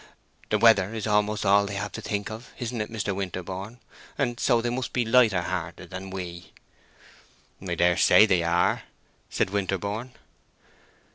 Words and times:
The 0.49 0.57
weather 0.57 0.95
is 0.95 1.05
almost 1.05 1.45
all 1.45 1.67
they 1.67 1.75
have 1.75 1.91
to 1.91 2.01
think 2.01 2.31
of, 2.31 2.51
isn't 2.57 2.81
it, 2.81 2.91
Mr. 2.91 3.13
Winterborne? 3.15 3.77
and 4.17 4.39
so 4.39 4.59
they 4.59 4.71
must 4.71 4.93
be 4.93 5.05
lighter 5.05 5.43
hearted 5.43 5.91
than 5.91 6.09
we." 6.09 6.53
"I 7.61 7.75
dare 7.75 7.97
say 7.97 8.25
they 8.25 8.41
are," 8.41 8.81
said 9.29 9.51
Winterborne. 9.51 10.13